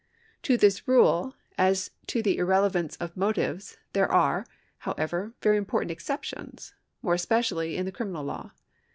'* 0.25 0.41
To 0.49 0.57
this 0.57 0.87
rule 0.87 1.35
as 1.59 1.91
to 2.07 2.23
the 2.23 2.37
irrelevance 2.39 2.95
of 2.95 3.15
motives 3.15 3.77
there 3.93 4.11
are, 4.11 4.47
however, 4.79 5.33
very 5.43 5.57
important 5.57 5.91
exceptions, 5.91 6.73
more 7.03 7.13
especially 7.13 7.77
in 7.77 7.85
the 7.85 7.91
criminal 7.91 8.23
law. 8.23 8.49